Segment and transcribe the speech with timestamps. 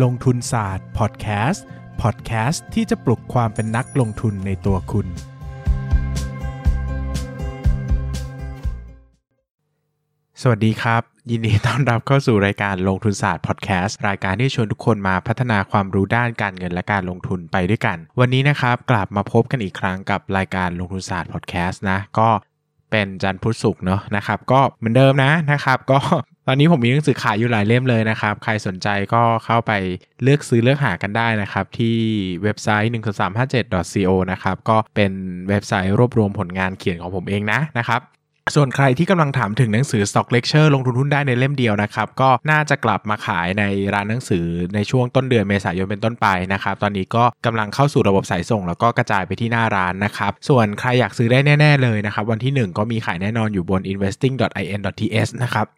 [0.00, 1.64] ลงทุนศาสตร์พอดแคสต์
[2.02, 5.06] พอดแคสต์ที่จะปลุกความเป็นนักลงทุนในตัวคุณ
[10.42, 22.28] สวัสดีครับ ยินดีต้อนรับเข้าสู่รายการลงทุนศาสตร์พอดแคสต์รายการที่ชวนทุกคนมาพัฒนาความรู้ด้านการเงินและการลงทุนไปด้วยกัน วันนี้นะครับกลับมาพบกันอีกครั้งกับรายการลงทุนศาสตร์พอดแคสต์นะก็
[22.90, 25.98] เป็นจันทร์พุธศุกร์เนาะนะครับก็เหมือนเดิมนะนะครับ ก็
[26.46, 29.72] ตอนนี้ผมมีหนังสือขายอยู่หลายเล่มเลยนะครับ ใครสนใจก็เข้าไป
[30.22, 31.96] เลือกซื้อเลือกหากันได้นะครับ ที่
[32.42, 35.12] เว็บไซต์ 1 3 5 7 co นะครับ ก็เป็น
[35.48, 38.00] เว็บไซต์รวบรวมผลงานเขียนของผมเองนะนะครับ
[38.54, 55.68] ส่วนใครที่กำลังถามถึงหนังสือ Stock Lecture ลงทุนหุ้นได้ในเล่มเดียวนะครับ ก็น่าจะกลับมาขายในร้านหนังสือในช่วงต้นเดือนเมษายนเป็นต้นไปนะครับ ตอนนี้ก็กำลังเข้าสู่ระบบสายส่ง แล้วก็กระจายไปที่หน้าร้านนะครับ ส่วนใครอยากซื้อได้แน่ ๆ เลยนะครับ วันที่ 1 ก็มีขายแน่นอนอยู่บน investing.in.ts นะครับ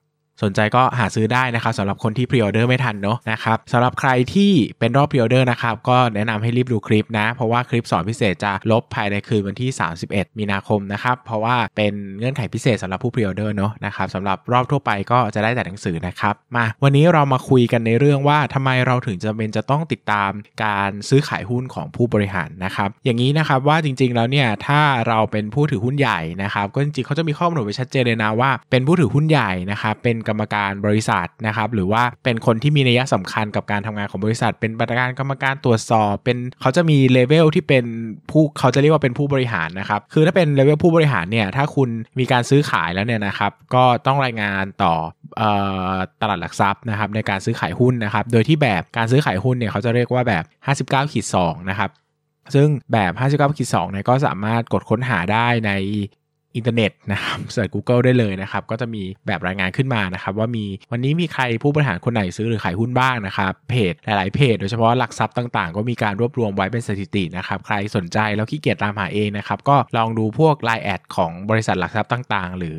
[0.42, 9.70] สนใจก็หาซื้อได้นะครับสำหรับคนที่ pre-order ไม่ทันเนาะนะครับสำหรับใครที่เป็นรอบ pre-order นะครับก็แนะนำให้รีบดูคลิปนะ เพราะว่าคลิปสอนพิเศษจะลบภายในคืนวันที่
[10.04, 20.30] 31 มีนาคมนะครับเพราะว่าเป็นเงื่อนไขพิเศษสำหรับผู้ pre-order เนาะนะครับสำหรับรอบทั่วไปก็จะได้แต่หนังสือนะครับมาวันนี้เรามาคุยกันในเรื่องว่าทำไมเราถึงจำเป็นจะต้องติดตาม
[20.64, 37.84] การซื้อขายหุ้นของผู้บริหารนะครับอย่างนี้นะครับว่าจริงๆแล้วเนี่ยถ้าเราเป็นผู้ถือหุ้นใหญ่นะครับก็จริงๆเขาจะมีข้อกำหนดไว้ชัดเจนเลยนะว่าเป็นผู้ถือหุ้นใหญ่นะครับเป็นกรรมการบริษัทนะครับหรือว่าเป็นคนที่มีนัยสำคัญกับการทำงานของบริษัท เป็นประธานกรรมการตรวจสอบ เป็นเขาจะมีเลเวลที่เป็น
[38.30, 44.94] ผู้เขาจะเรียกว่าเป็นผู้บริหารนะครับคือถ้าเป็นเลเวลผู้บริหารเนี่ยถ้าคุณมีการซื้อขายแล้วเนี่ยนะครับก็ต้องรายงานต่อ
[46.20, 50.44] ตลาดหลักทรัพย์นะครับในการซื้อขายหุ้นนะครับโดยที่แบบการซื้อขายหุ้นเนี่ยเขาจะเรียกว่าแบบ
[51.04, 51.90] 59ขีด2นะครับ
[52.54, 55.72] ซึ่งแบบ 59ขีด2เนี่ยก็สามารถกดค้นหาได้ใน
[56.56, 71.00] อินเทอร์เน็ตนะครับ search Google ได้เลยนะครับ ก็จะมีแบบรายงานขึ้นมานะครับ ว่ามีวันนี้มีใครผู้บริหารคนไหนซื้อหรือขายหุ้นบ้างนะครับ เพจหลาย ๆ เพจโดยเฉพาะหลักทรัพย์ต่าง ๆ ก็มีการรวบรวมไว้เป็นสถิตินะครับ ใครสนใจแล้วขี้เกียจตามหาเองนะครับ ก็ลองดูพวก LINE ads
[71.16, 72.78] ของบริษัทหลักทรัพย์ต่าง ๆ หรือ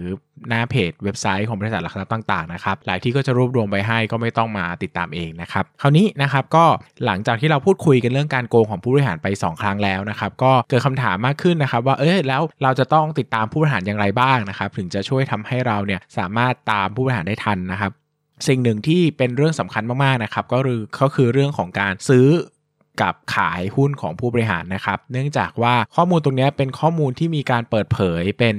[0.50, 6.66] หน้าเพจเว็บไซต์ของบริษัทหลักทรัพย์ต่างๆนะครับหลายที่ก็จะรวบรวมไปให้ก็ไม่ต้องมาติดตามเองนะครับคราวนี้นะครับก็
[7.06, 17.92] หลังจากที่เราพูดคุยกันเรื่องการโกงของผู้บริหารไป 2 ครั้งแล้วนะครับก็เกิดคำถามมากขึ้นนะครับว่าเออแล้วเราจะต้องติดตามผู้บริหารอย่างไรบ้างนะครับถึงจะช่วยทำให้เราเนี่ยสามารถตามผู้บริหารได้ทันนะครับ
[18.48, 22.28] สิ่งหนึ่งที่เป็นเรื่องสำคัญมากๆนะครับก็คือก็คือเรื่องของการซื้อ
[23.02, 28.56] กับขายหุ้นของผู้บริหารนะครับ เนื่องจากว่าข้อมูลตรงนี้เป็นข้อมูลที่มีการเปิดเผยเป็น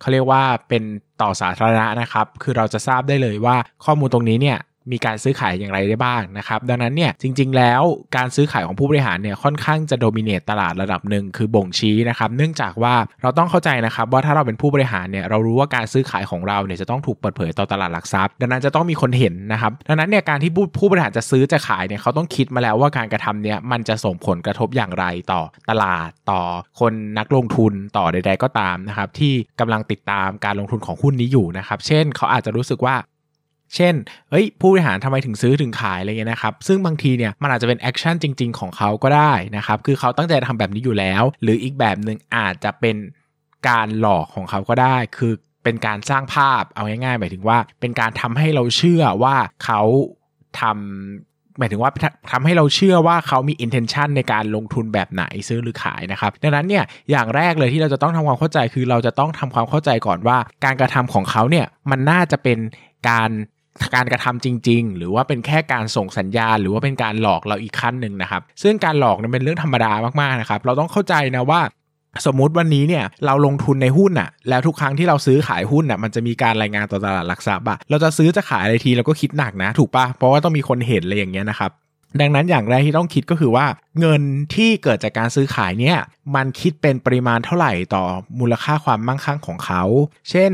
[0.00, 0.82] เขาเรียกว่าเป็น
[1.22, 4.58] ต่อสาธารณะนะครับ คือเราจะทราบได้เลยว่าข้อมูลตรงนี้เนี่ย
[4.92, 7.82] มีการซื้อขายอย่างไรได้บ้างนะครับ ดังนั้นเนี่ยจริง ๆ แล้ว
[8.16, 26.40] การซื้อขายของผู้บริหารเนี่ยค่อนข้างจะโดมิเนตตลาดระดับหนึ่งคือบ่งชี้นะครับ เนื่องจากว่าเราต้องเข้าใจนะครับว่าถ้าเราเป็นผู้บริหารเนี่ยเรารู้ว่าการซื้อขายของเราเนี่ยจะต้องถูกเปิดเผยต่อตลาดหลักทรัพย์ ดังนั้นจะต้องมีคนเห็นนะครับ ดังนั้นเนี่ยการที่ผู้บริหารจะซื้อจะขายเนี่ยเขาต้องคิดมาแล้วว่าการกระทำเนี่ยมันจะส่งผลกระทบอย่างไรต่อตลาดต่อ
[26.80, 32.96] คนนักลงทุนต่อใด ๆ ก็ตามนะครับที่กำลังติดตามการลงทุนของหุ้นนี้อยู่นะครับ เช่น เขาอาจจะรู้สึกว่า
[33.74, 33.94] เช่น
[34.30, 42.96] เอ้ย ผู้บริหารทำไมถึงซื้อถึงขายอะไรเงี้ยนะครับ ซึ่งบางทีเนี่ยมันอาจจะเป็นแอคชั่นจริง ๆ ของเขาก็ได้นะครับ คือเขาตั้งใจทำแบบนี้อยู่แล้ว หรืออีกแบบหนึ่งอาจจะเป็น
[43.68, 45.32] การหลอกของเขาก็ได้ คือ
[45.64, 49.82] เป็นการสร้างภาพ เอาง่ายๆ หมายถึงว่า เป็นการทำให้เราเชื่อว่าเขา
[50.60, 51.90] ทำหมายถึงว่า
[52.32, 62.58] ทำให้เราเชื่อว่าเขามี intention ในการลงทุนแบบไหนซื้อหรือขายนะครับ ดังนั้นเนี่ยอย่างแรกเลยที่เราจะต้องทำความเข้าใจคือเราจะต้องทำความเข้าใจก่อนว่า การกระทำของเขาเนี่ยมันน่าจะเป็น
[63.10, 63.30] การ
[63.94, 71.60] การกระทำจริง ๆ หรือว่าเป็นแค่การส่งสัญญาณ หรือว่าเป็นการหลอกเราอีกขั้นหนึ่งนะครับ ซึ่งการหลอกนั้นเป็นเรื่องธรรมดามากๆนะครับ เราต้องเข้าใจนะว่า
[72.26, 81.70] สมมุติวันนี้เนี่ยเราลงทุนในหุ้นอะแล้วทุกครั้งที่เราซื้อขายหุ้นอะมันจะมีการรายงานต่อตลาดหลักทรัพย์อะเราจะซื้อจะขายอะไรทีเราก็คิดหนักนะถูกปะเพราะว่าต้องมีคนเห็นอะไรอย่างเงี้ยนะครับ
[82.20, 83.66] ดังนั้นอย่างแรกที่ต้องคิดก็คือว่า
[84.00, 84.22] เงิน
[84.54, 85.98] ที่เกิดจากการซื้อขายเนี่ย
[86.34, 88.04] มันคิดเป็นปริมาณเท่าไหร่ต่อ
[88.40, 89.82] มูลค่าความมั่งคั่งของเขา
[90.30, 90.52] เช่น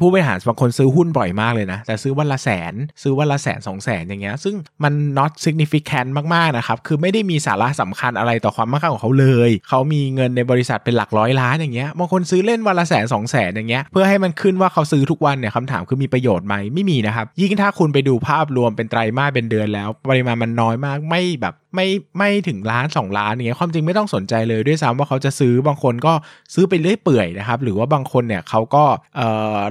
[0.00, 4.54] ผู้บริหารบางคนซื้อหุ้นบ่อยมากเลยนะ แต่ซื้อวันละแสน ซื้อวันละแสนสองแสนอย่างเงี้ย ซึ่ง
[4.84, 21.86] มัน not significant มาก ๆ นะครับ คือไม่ได้มีสาระสำคัญอะไรต่อความมั่งคั่งของเขาเลย เขามีเงินในบริษัทเป็นหลักร้อยล้านอย่างเงี้ย บางคนซื้อเล่นวันละแสนสองแสนอย่างเงี้ย เพื่อให้มันขึ้นว่าเขาซื้อทุกวันเนี่ยคำถามคือมีประโยชน์ไหมไม่มีนะครับ ยิ่งถ้าคุณไปดูภาพรวมเป็นไตรมาสเป็นเดือนแล้ว ปริมาณมันน้อยมาก ไม่แบบ ไม่
[22.18, 26.12] ไม่ถึงล้าน 2 ล้านอย่างเงี้ยความจริงไม่ต้องสนใจเลยด้วยซ้ำว่าเขาจะซื้อบางคนก็
[26.54, 28.84] ซื้อไปเรื่อยเปื่อยนะครับ หรือว่าบางคนเนี่ยเขาก็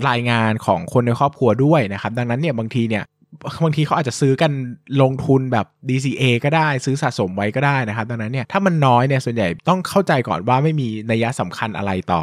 [0.10, 3.06] รายงานของคนในครอบครัวด้วยนะครับ ดังนั้นเนี่ยบางทีเนี่ย
[3.64, 4.52] บางทีเขาอาจจะซื้อกัน
[5.02, 12.22] ลงทุนแบบ DCA ก็ได้ซื้อสะสมไว้ก็ได้นะครับ ดังนั้นเนี่ยถ้ามันน้อยเนี่ยส่วนใหญ่ต้องเข้าใจก่อนว่าไม่มีนัยสำคัญอะไรต่อ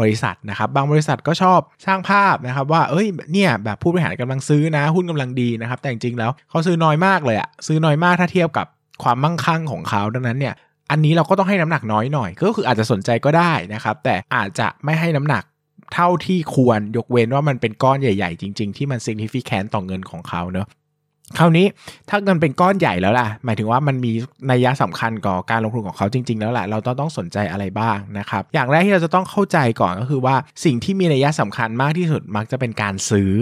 [0.00, 8.66] บริษัทนะครับ บางบริษัทก็ชอบสร้างภาพนะครับ ว่าเอ้ยเนี่ยแบบผู้บริหารกำลังซื้อนะ หุ้นกำลังดีนะครับ แต่จริงๆแล้วเขาซื้อน้อยมากเลยอะซื้อน้อยมากถ้าเทียบกับ
[9.02, 10.54] ความมั่งคั่งของเขาดังนั้นเนี่ย
[10.90, 15.42] อันนี้เราก็ต้องให้น้ำหนักน้อยหน่อย ก็คืออาจจะสนใจก็ได้นะครับ แต่อาจจะไม่ให้น้ำหนัก
[15.94, 20.66] เท่าที่ควรยกเว้นว่ามันเป็นก้อนใหญ่ๆ จริง ๆ ที่มัน significant ต่อเงินของเขาเนอะ
[21.38, 21.66] คราวนี้
[22.08, 24.12] ถ้าเงินเป็นก้อนใหญ่แล้วล่ะ หมายถึงว่ามันมี
[24.50, 30.34] นัยยะสำคัญก่อการลงทุนของเขาจริง ๆ แล้วแหละเราต้องต้องสนใจอะไรบ้างนะครับ อย่างแรกที่เราจะต้องเข้าใจก่อนก็คือว่า
[30.64, 33.32] สิ่งที่มีนัยยะสำคัญมากที่สุดมักจะเป็นการซื้อ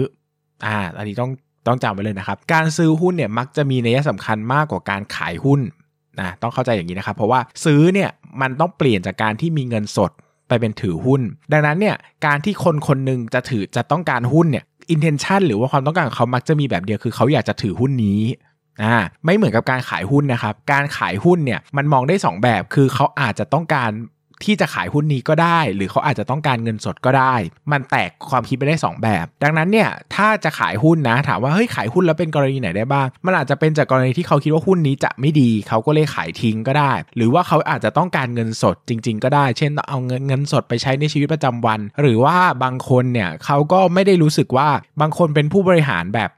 [0.65, 1.31] อ่าอันนี้ต้อง
[1.67, 5.59] ต้องจำไว้เลยนะครับ การซื้อหุ้นเนี่ยมักจะมีนัยสำคัญมากกว่าการขายหุ้น
[6.19, 8.09] นะต้องเข้าใจอย่างนี้นะครับ เพราะว่าซื้อเนี่ย
[8.41, 10.11] มันต้องเปลี่ยนจากการที่มีเงินสด
[10.47, 11.21] ไปเป็นถือหุ้น
[11.51, 14.63] ดังนั้นเนี่ยการที่คนคนหนึ่งจะถือจะต้องการหุ้นเนี่ย
[14.93, 18.21] intention หรือว่าความต้องการของเขามักจะมีแบบเดียวคือเขาอยากจะถือหุ้นนี้
[18.83, 23.91] อ่าไม่เหมือนกับการขายหุ้นนะครับ การขายหุ้นเนี่ยมันมองได้ 2 แบบคือเขาอาจจะต้องการ
[24.45, 27.35] ที่จะขายหุ้นนี้ก็ได้ หรือเขาอาจจะต้องการเงินสดก็ได้
[27.71, 44.69] มันแตกความคิดไปได้ 2 แบบ ดังนั้นเนี่ยถ้าจะขายหุ้นนะ ถามว่าเฮ้ยขายหุ้นแล้วเป็นกรณีไหนได้บ้าง มันอาจจะเป็นจากกรณีที่เขาคิดว่าหุ้นนี้จะไม่ดี เขาก็เลยขายทิ้งก็ได้ หรือว่าเขาอาจจะต้องการเงินสดจริง ๆ ก็ได้ เช่นเอาเงินเงินสดไปใช้ในชีวิตประจำวัน หรือว่าบางคนเนี่ยเขาก็ไม่ได้รู้สึกว่า
[45.01, 46.29] บางคนเป็นผู้บริหารแบบ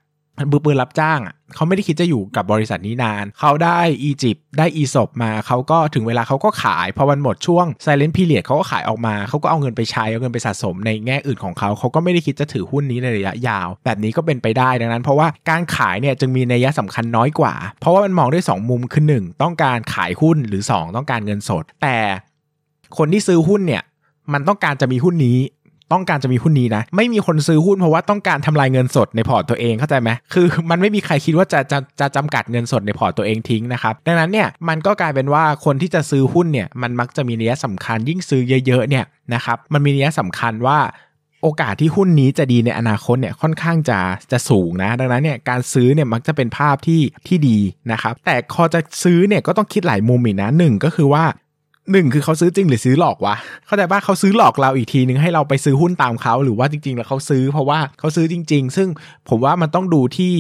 [0.51, 21.97] มือปืนรับจ้างอะเขาไม่ได้คิดจะอยู่กับบริษัทนี้นาน เขาได้อียิปต์ได้อีศบมาเขาก็ถึงเวลาเขาก็ขายพอวันหมดช่วงไซเลนต์พีเรียดเขาก็ขายออกมาเขาก็เอาเงินไปใช้เอาเงินไปสะสมในแง่อื่นของเขาเขาก็ไม่ได้คิดจะถือหุ้นนี้ในระยะยาว แบบนี้ก็เป็นไปได้ดังนั้น เพราะว่าการขายเนี่ยจึงมีนัยสำคัญน้อยกว่า เพราะว่ามันมองด้วย 2 มุมคือ 1 ต้องการขายหุ้นหรือ 2 ต้องการเงินสด แต่
[22.97, 23.83] คนที่ซื้อหุ้นเนี่ย
[24.33, 25.38] มันต้องการจะมีหุ้นนี้
[25.91, 40.80] ต้องการจะมีหุ้นนี้นะ ไม่มีคนซื้อหุ้นเพราะว่าต้องการทำลายเงินสดในพอร์ตตัวเองเข้าใจไหมคือมันไม่มีใครคิดว่าจะจะจะกำจัดเงินสดในพอร์ตตัวเองทิ้งนะครับดังนั้นเนี่ยมันก็กลายเป็นว่าคนที่จะซื้อหุ้นเนี่ยมันมักจะมีนัยสำคัญยิ่งซื้อเยอะๆเนี่ยนะครับมันมีนัยสำคัญว่า
[41.41, 44.00] โอกาสที่หุ้นนี้จะดีในอนาคตเนี่ยค่อนข้างจะ
[44.31, 47.57] จะสูงนะ ดังนั้นเนี่ยการซื้อเนี่ยมักจะเป็นภาพที่ที่ดี
[47.91, 51.24] นะครับแต่พอจะซื้อเนี่ยก็ต้องคิดหลายมุมอีกนะหนึ่งก็คือว่า
[51.91, 53.35] หนึ่งคือเขาซื้อจริงหรือซื้อหลอกวะ
[53.65, 58.88] เข้าใจป่ะเขาซื้อหลอกเราอีกทีนึงให้เราไปซื้อหุ้นตามเขาหรือว่าจริง ๆ แล้วเขาซื้อเพราะว่าเขาซื้อจริง ๆ ซึ่ง
[59.30, 60.33] ผมว่ามันต้องดูที่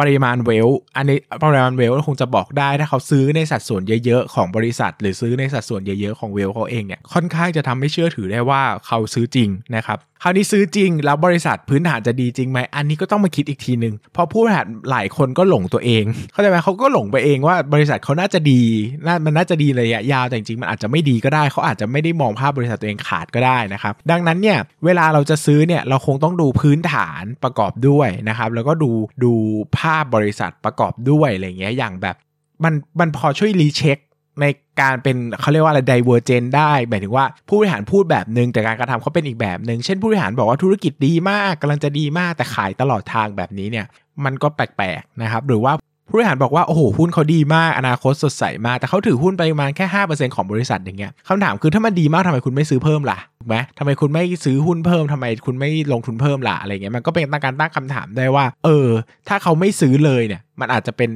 [0.00, 18.62] ปริมาณเวล อันนี้ปริมาณเวลคงจะบอกได้ถ้าเขาซื้อในสัดส่วนเยอะๆของบริษัท หรือซื้อในสัดส่วนเยอะๆของเวลเขาเองเนี่ยค่อนข้างจะทำให้เชื่อถือได้ว่าเขาซื้อจริงนะครับ คราวนี้ซื้อจริง แล้วบริษัทพื้นฐานจะดีจริงไหมอันนี้ก็ต้องมาคิดอีกทีหนึ่งเพราะผู้บริหารหลายคนก็หลงตัวเอง เข้าใจไหมเขาก็หลงไปเองว่าบริษัทเขาน่าจะดี
[19.06, 28.90] น่ามันน่าจะดีระยะยาวแต่จริงมันอาจจะไม่ดีก็ได้เขาอาจจะไม่ได้มองภาพบริษัทตัวเองขาดก็ได้นะครับดังนั้นเนี่ยเวลาเราจะซื้อเนี่ยเราคงต้องดูพื้นฐานประกอบด้วยนะครับแล้วก็ดู
[29.24, 29.32] ดู
[29.78, 32.16] ภาพบริษัทประกอบด้วยอะไรเงี้ยอย่างแบบ
[32.64, 33.98] มันมันพอช่วยรีเช็ค
[34.40, 34.46] ใน
[34.80, 43.86] การเป็นเขาเรียกว่าอะไร divergent ได้หมายถึงว่าผู้บริหารพูดแบบหนึ่งแต่การกระทำเขาเป็นอีกแบบหนึ่งเช่นผู้บริหารบอกว่าธุรกิจดีมากกำลังจะดีมากแต่ขายตลอดทางแบบนี้เนี่ย
[44.24, 45.74] มันก็แปลกๆนะครับหรือว่า
[46.10, 58.88] ผู้บริหารบอกว่า โอ้โห หุ้นเขาดีมากอนาคตสดใสมาก แต่เขาถือหุ้นไปประมาณแค่ห้าเปอร์เซ็นของบริษัทอย่างเงี้ยคำถามคือถ้ามันดีมากทำไมคุณไม่ซื้อเพิ่มล่ะถูกไหมทำไมคุณไม่ซื้อหุ้นเพิ่มทำไมคุณไม่ลงทุนเพิ่มล่ะอะไรเงี้ยมันก็เป็นการตั้งคำถามได้ว่า เออ
[59.28, 61.10] ถ้าเขาไม่ซื้อเลยเนี่ยมันอาจจะเป็น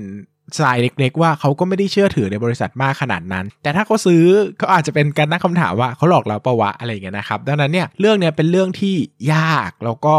[0.61, 4.23] ส่ายเล็ก ๆ ว่าเขาก็ไม่ได้เชื่อถือในบริษัทมากขนาดนั้น แต่ถ้าเขาซื้อ
[4.59, 8.95] เขาอาจจะเป็นการตั้งคำถามว่าเขาหลอกเราปะวะอะไรเงี้ยนะครับ ดังนั้นเนี่ยเรื่องเนี้ยเป็นเรื่องที่
[9.33, 10.17] ยากแล้วก็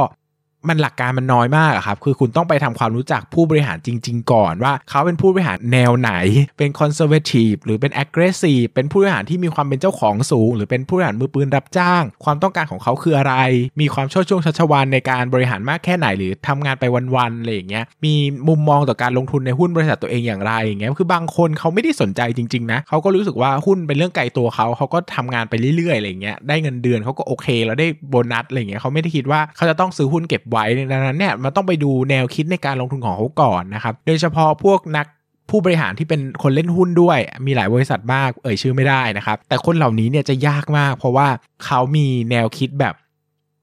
[0.69, 6.11] มันหลักการมันน้อยมากครับ คือคุณต้องไปทำความรู้จักผู้บริหารจริง ๆ ก่อนว่าเขาเป็นผู้บริหารแนวไหน
[6.57, 13.33] เป็น conservative หรือเป็นแอคเ r รสซีฟเป็นผู้บริหารที่มีความเป็นเจ้าของสูง หรือเป็นผู้บริหารมือปืนรับจ้าง ความต้องการของเขาคืออะไร
[13.81, 16.83] มีความช่วช่วงชัชวาลในการบริหารมากแค่ไหนหรือทำงานไป
[17.16, 18.14] วันๆอะไรอย่างเงี้ย มี
[18.47, 35.06] มุมมองต่อการลงทุนในหุ้นบริษัทตัวเองอย่างไรอย่างเงี้ย คือบางคนเขาไม่ได้สนใจจริง ๆ นะเขาก็รู้สึกว่าหุ้นเป็นเรื่องไกลตัวเขาเขาก็ทำงานไปเรื่อยๆอะไรอย่างเงี้ย ได้เงินเดือนเขาก็โอเค แล้วได้โบนัสอะไรเงี้ยเขาไม่ได้คิดว่าเขาจะต้องซื้อหุ้นเก็บไว้ในนั้นเนี่ยมันต้องไปดูแนวคิดในการลงทุนของเขาก่อนนะครับโดยเฉพาะพวกนัก
[35.50, 41.28] ผู้บริหารที่เป็นคนเล่นหุ้นด้วย มีหลายบริษัทมาก เอ่ยชื่อไม่ได้นะครับ แต่คนเหล่านี้เนี่ยจะยากมาก เพราะว่า
[41.66, 42.95] เขามีแนวคิดแบบ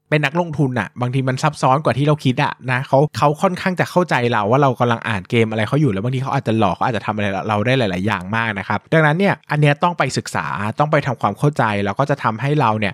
[0.09, 10.45] เป็นนักลงทุนอะบางทีมันซับซ้อนกว่าที่เราคิดอะนะเขาเขาค่อนข้างจะเข้าใจเราว่าเรากำลังอ่านเกมอะไรเขาอยู่แล้วบางทีเขาอาจจะหลอกเขาอาจจะทำอะไรเราได้หลาย ๆ อย่างมากนะครับดังนั้นเนี่ยอันเนี้ยต้องไปศึกษา
[10.79, 12.93] ต้องไปทำความเข้าใจแล้วก็จะทำให้เราเนี่ย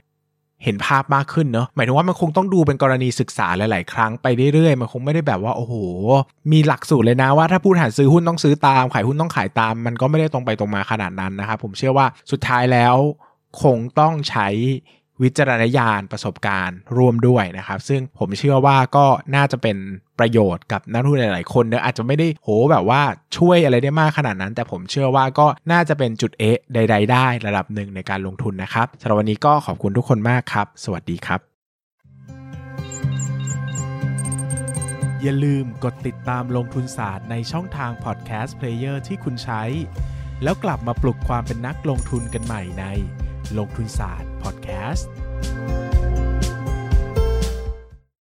[0.64, 5.74] เห็นภาพมากขึ้นเนาะหมายถึงว่ามันคงต้องดูเป็นกรณีศึกษาหลาย ๆ ครั้งไปเรื่อย ๆ มันคงไม่ได้แบบว่าโอ้โห
[6.52, 12.96] มีหลักสูตรเลยนะว่าถ้าผู้หานซื้อหุ้นต้องซื้อตาม ขายหุ้นต้องขายตาม มันก็ไม่ได้ตรงไปตรงมาขนาดนั้นนะครับผมเชื่อว่าสุดท้ายแล้ว
[13.64, 14.48] คงต้องใช้
[15.24, 19.06] วิจารณญาณประสบการณ์ร่วมด้วยนะครับ ซึ่งผมเชื่อว่าก็
[19.36, 19.78] น่าจะเป็น
[20.20, 23.02] ประโยชน์กับนักลงทุนหลาย ๆ คนเนอะอาจจะไม่ได้โหแบบว่า
[23.38, 31.40] ช่วยอะไรได้มากขนาดนั้น แต่ผมเชื่อว่าก็น่าจะเป็นจุดเอะใจได้ระดับหนึ่งในการลงทุนนะครับสำหรับวันนี้ก็ขอบคุณทุกคนมากครับ สวัสดีครับ
[35.24, 39.64] อย่าลืมกดติดตามลงทุนศาสตร์ในช่องทางพอดแคสต์ player ที่คุณใช้
[40.44, 42.86] แล้วกลับมาปลุกความเป็นนักลงทุนกันใหม่ใน
[43.58, 45.87] ลงทุนศาสตร์ podcast.